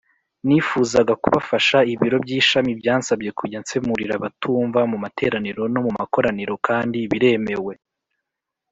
nifuzaga 0.47 1.13
kubafasha 1.21 1.77
Ibiro 1.93 2.17
by 2.25 2.31
ishami 2.39 2.71
byansabye 2.79 3.29
kujya 3.39 3.57
nsemurira 3.63 4.13
abatumva 4.15 4.79
mu 4.91 4.97
materaniro 5.03 5.63
no 5.73 5.79
mu 5.85 5.91
makoraniro 5.99 6.53
kandi 6.67 6.99
biremewe 7.11 7.73